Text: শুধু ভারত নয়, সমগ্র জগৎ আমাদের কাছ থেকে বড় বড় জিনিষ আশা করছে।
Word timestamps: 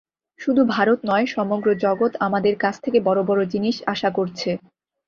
শুধু 0.39 0.61
ভারত 0.67 0.99
নয়, 1.05 1.25
সমগ্র 1.27 1.67
জগৎ 1.83 2.11
আমাদের 2.27 2.53
কাছ 2.57 2.75
থেকে 2.83 2.99
বড় 3.07 3.19
বড় 3.23 3.41
জিনিষ 3.53 3.77
আশা 3.93 4.09
করছে। 4.17 4.49